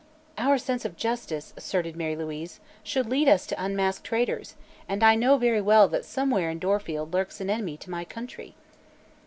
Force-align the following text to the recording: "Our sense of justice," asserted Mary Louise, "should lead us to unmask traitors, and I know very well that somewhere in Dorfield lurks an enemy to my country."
"Our 0.35 0.57
sense 0.57 0.83
of 0.83 0.97
justice," 0.97 1.53
asserted 1.55 1.95
Mary 1.95 2.15
Louise, 2.15 2.59
"should 2.81 3.05
lead 3.07 3.29
us 3.29 3.45
to 3.45 3.63
unmask 3.63 4.01
traitors, 4.01 4.55
and 4.89 5.03
I 5.03 5.13
know 5.13 5.37
very 5.37 5.61
well 5.61 5.87
that 5.89 6.05
somewhere 6.05 6.49
in 6.49 6.57
Dorfield 6.57 7.13
lurks 7.13 7.39
an 7.39 7.51
enemy 7.51 7.77
to 7.77 7.91
my 7.91 8.03
country." 8.03 8.55